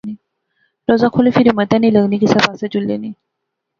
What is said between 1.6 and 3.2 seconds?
ای نی لغنی کسے پاسے جلنے نی